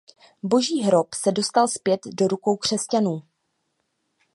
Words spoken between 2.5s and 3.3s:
křesťanů.